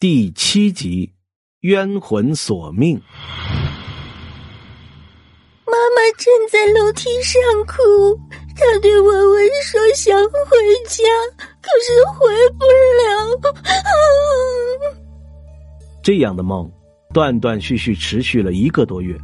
[0.00, 1.12] 第七集，
[1.62, 2.94] 冤魂索命。
[5.66, 8.16] 妈妈站在楼梯上哭，
[8.54, 10.56] 她对文文说想回
[10.86, 11.02] 家，
[11.60, 13.52] 可是回不了。
[16.00, 16.70] 这样的梦
[17.12, 19.18] 断断续续持续了一个多月，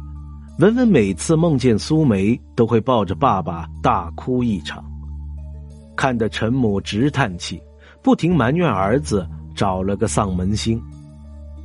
[0.59, 4.83] 文文每次梦见苏梅，都会抱着爸爸大哭一场，
[5.95, 7.63] 看得陈母直叹气，
[8.03, 9.25] 不停埋怨儿子。
[9.55, 10.81] 找了个丧门星，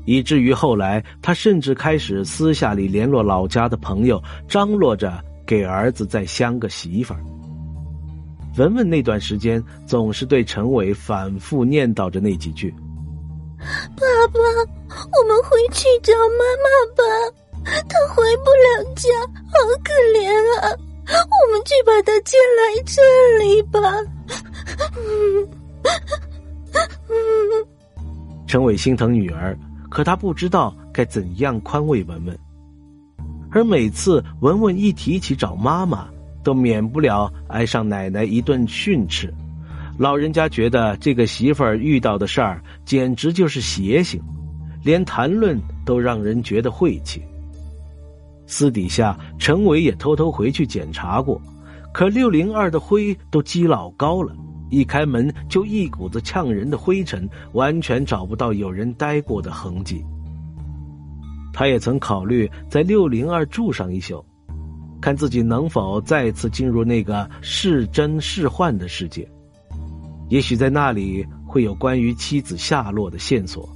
[0.06, 7.20] 以至于后来他甚至开始私下里联络老家的朋友，张罗着给儿子再相个媳妇儿。
[8.56, 12.74] 文文那段时间总是对陈伟反复念叨着那几句
[13.96, 17.02] ：“爸爸，我们回去找妈妈吧，
[17.88, 19.08] 她回不了家，
[19.46, 20.26] 好可怜
[20.60, 20.64] 啊！
[21.12, 23.00] 我们去把她接来这
[23.44, 23.80] 里吧。”
[28.50, 29.56] 陈伟心疼女儿，
[29.88, 32.36] 可他不知道该怎样宽慰文文。
[33.48, 36.08] 而每次文文一提起找妈妈，
[36.42, 39.32] 都免不了挨上奶奶一顿训斥。
[39.96, 44.20] 老人家觉得这个媳妇儿遇到的事儿简直就是邪性，
[44.82, 45.56] 连谈论
[45.86, 47.22] 都让人觉得晦气。
[48.48, 51.40] 私底下，陈伟也偷偷回去检查过，
[51.92, 54.34] 可六零二的灰都积老高了。
[54.70, 60.02] 一开门就一股子呛人的灰尘，完全找不到有人待过的痕迹。
[61.52, 64.24] 他也曾考虑在六零二住上一宿，
[65.00, 69.28] 看自己能否再次进入那个是真是幻的世界。
[70.28, 73.68] 也许在那里会有关于妻子下落的线索，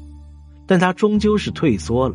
[0.69, 2.15] 但他终究是退缩了。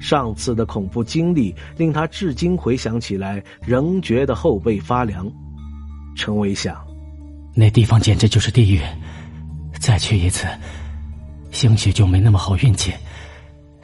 [0.00, 5.30] 上次的恐怖经历令他至今回想起来仍觉得后背发凉。
[6.16, 6.87] 陈伟想。
[7.58, 8.80] 那地方简直就是地狱，
[9.80, 10.46] 再去一次，
[11.50, 12.92] 兴许就没那么好运气，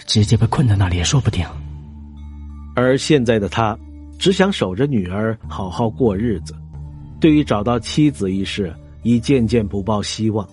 [0.06, 1.44] 直接被困在那里也说不定。
[2.76, 3.76] 而现在的他，
[4.16, 6.54] 只想守着女儿好好过日子，
[7.18, 10.48] 对于找到妻子一事，已渐渐不抱希望。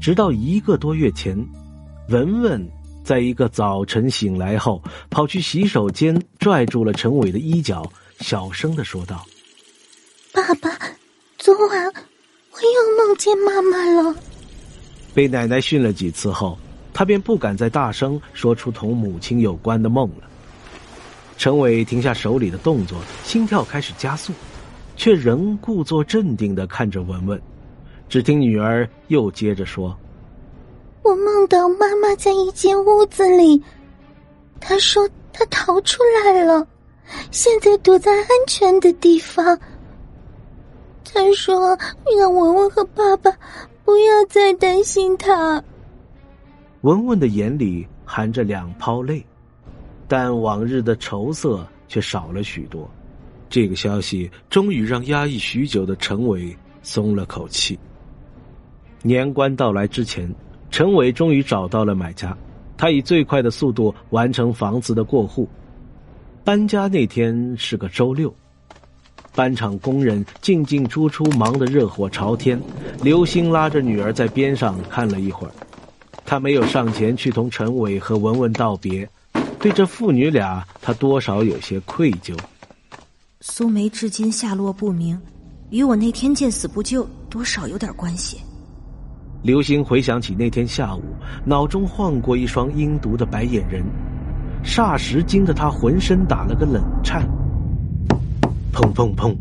[0.00, 1.38] 直到一个多月前，
[2.08, 2.68] 文文
[3.04, 9.24] 在一个早晨醒来后，跑去洗手间，拽住了陈伟的衣角，小声的说道
[10.34, 10.76] ：“爸爸。”
[11.42, 11.92] 昨晚
[12.52, 14.14] 我又梦见妈妈了。
[15.12, 16.56] 被奶奶训了几次后，
[16.94, 20.30] 他便不敢再大声说出同母亲有关的梦了。
[21.36, 24.32] 陈伟停下手里的动作，心跳开始加速，
[24.94, 27.42] 却仍故作镇定的看着文文。
[28.08, 29.98] 只听女儿又接着说
[31.02, 33.60] ：“我梦到妈妈在一间屋子里，
[34.60, 36.64] 她说她逃出来了，
[37.32, 39.58] 现在躲在安全的地方。”
[41.04, 41.76] 他说
[42.18, 43.30] ：“让文文和爸爸
[43.84, 45.62] 不要再担心他。”
[46.82, 49.24] 文文的眼里含着两泡泪，
[50.08, 52.90] 但往日的愁色却少了许多。
[53.48, 57.78] 这个消息终于让压抑许久的陈伟松了口气。
[59.02, 60.32] 年关到来之前，
[60.70, 62.36] 陈伟终于找到了买家，
[62.76, 65.48] 他以最快的速度完成房子的过户。
[66.44, 68.34] 搬家那天是个周六。
[69.34, 72.60] 搬厂工人进进出出，忙得热火朝天。
[73.02, 75.52] 刘星拉着女儿在边上看了一会儿，
[76.24, 79.08] 他没有上前去同陈伟和文文道别。
[79.58, 82.36] 对这父女俩，他多少有些愧疚。
[83.40, 85.18] 苏梅至今下落不明，
[85.70, 88.38] 与我那天见死不救多少有点关系。
[89.42, 91.02] 刘星回想起那天下午，
[91.44, 93.82] 脑中晃过一双阴毒的白眼人，
[94.64, 97.26] 霎时惊得他浑身打了个冷颤。
[98.72, 99.36] 砰砰砰！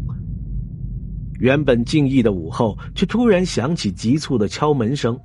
[1.40, 5.20] 原本静谧的午后，却突然响起急促的敲门声。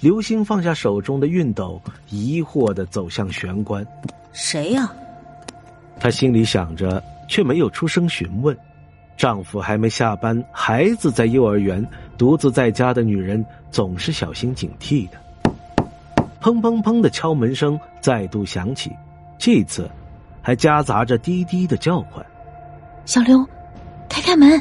[0.00, 1.80] 刘星放下手中的熨斗，
[2.10, 3.86] 疑惑的走向玄关。
[4.32, 4.92] 谁呀？
[6.00, 8.56] 她心里想着，却没有出声询问。
[9.16, 11.86] 丈夫还没下班，孩子在幼儿园，
[12.18, 15.18] 独自在家的女人总是小心警惕的。
[16.40, 18.90] 砰砰砰的敲门声再度响起，
[19.38, 19.88] 这次
[20.40, 22.24] 还夹杂着滴滴的叫唤。
[23.04, 23.44] 小刘，
[24.08, 24.60] 开开门，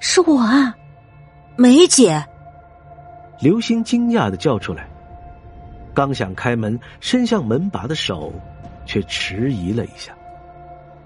[0.00, 0.74] 是我啊，
[1.56, 2.24] 梅姐。
[3.40, 4.88] 刘星惊讶的叫出来，
[5.92, 8.32] 刚想开门，伸向门把的手
[8.86, 10.12] 却迟疑了一下。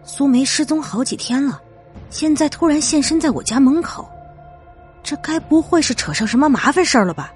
[0.05, 1.61] 苏梅失踪好几天了，
[2.11, 4.09] 现在突然现身在我家门口，
[5.03, 7.33] 这该不会是扯上什么麻烦事儿了吧？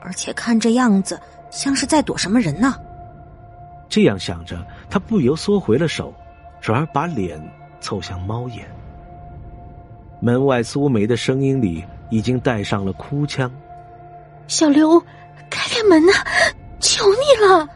[0.00, 1.20] 而且看这样子，
[1.50, 2.76] 像是在躲什么人呢？
[3.90, 6.14] 这样想着，他不由缩回了手，
[6.60, 7.38] 转而把脸。
[7.84, 8.64] 凑向猫眼，
[10.18, 13.50] 门外苏梅的声音里已经带上了哭腔
[14.48, 14.98] ：“小刘，
[15.50, 16.12] 开开门呐，
[16.80, 17.68] 求求你了！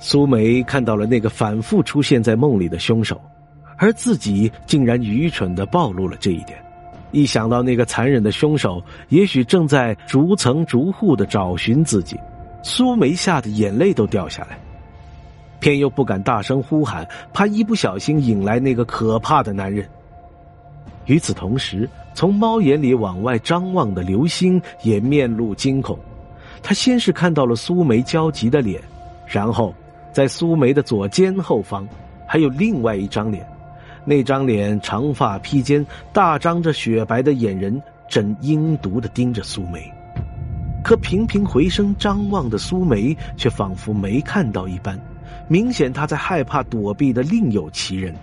[0.00, 3.20] 苏梅看到了那个反复出现在梦里的凶手，
[3.76, 6.58] 而自己竟然愚蠢的暴露了这一点。
[7.12, 12.18] 一想到那个残忍的凶手也许正在逐层逐户的找寻自己，
[12.64, 14.58] 苏梅吓得眼泪都掉下来，
[15.64, 19.88] 偏又不敢大声呼喊，怕一不小心引来那个可怕的男人。
[21.06, 25.98] 与此同时，从猫眼里往外张望的刘星也面露惊恐，
[26.62, 28.78] 他先是看到了苏梅焦急的脸，
[29.26, 29.74] 然后。
[30.12, 31.88] 在苏梅的左肩后方，
[32.24, 33.44] 还有另外一张脸，
[34.04, 39.90] 那张脸长发披肩，大张着雪白的眼仁，正阴毒的盯着苏梅。
[40.84, 44.96] 可频频回声张望的苏梅，却仿佛没看到一般，
[45.48, 48.14] 明显他在害怕躲避的另有其人。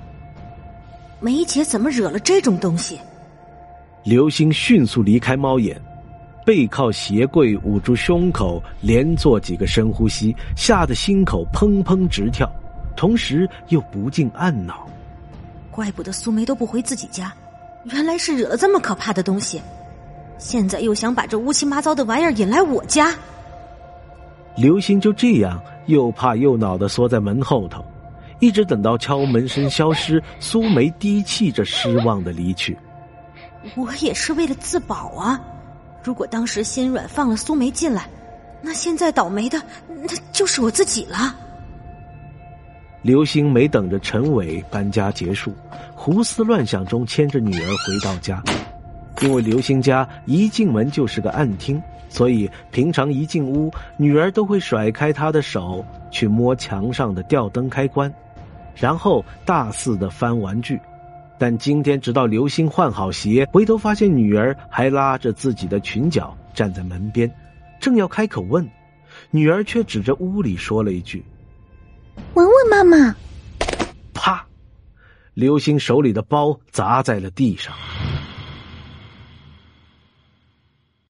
[1.20, 3.00] 梅姐怎么惹了这种东西？
[4.04, 5.80] 刘星迅速离开猫眼。
[6.44, 12.52] 背靠鞋柜，捂住胸口，连做几个深呼吸，吓得心口砰砰直跳，
[12.96, 14.90] 同时又不禁暗恼：
[15.70, 17.32] 怪不得苏梅都不回自己家，
[17.84, 19.62] 原来是惹了这么可怕的东西，
[20.40, 23.16] 现在又想把这乌七八糟的玩意儿引来我家。
[24.58, 27.84] 刘星就这样又怕又恼的缩在门后头，
[28.40, 32.78] 一直等到敲门声消失，苏梅低气着失望的离去。
[33.76, 35.40] 我也是为了自保啊。
[36.04, 38.10] 如果当时心软放了苏梅进来，
[38.62, 41.36] 那现在倒霉的那就是我自己了。
[43.04, 45.54] 刘星没等着陈伟搬家结束，
[45.96, 48.42] 胡思乱想中牵着女儿回到家。
[49.22, 58.12] 因为刘星家一进门就是个暗厅，所以平常一进屋，女儿都会甩开他的手去摸墙上的吊灯开关，
[58.76, 60.80] 然后大肆的翻玩具。
[61.38, 67.32] 但今天，直到刘星换好鞋，回头发现女儿还拉着自己的裙角站在门边，
[67.80, 68.68] 正要开口问，
[69.30, 71.24] 女儿却指着屋里说了一句
[72.34, 73.16] ：“文文妈妈。”
[74.14, 74.46] 啪！
[75.34, 77.74] 刘星手里的包砸在了地上。